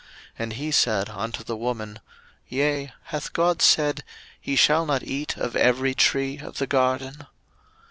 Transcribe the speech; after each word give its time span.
And 0.39 0.53
he 0.53 0.71
said 0.71 1.09
unto 1.09 1.43
the 1.43 1.55
woman, 1.55 1.99
Yea, 2.47 2.91
hath 3.03 3.33
God 3.33 3.61
said, 3.61 4.03
Ye 4.41 4.55
shall 4.55 4.87
not 4.87 5.03
eat 5.03 5.37
of 5.37 5.55
every 5.55 5.93
tree 5.93 6.39
of 6.39 6.57
the 6.57 6.65
garden? 6.65 7.27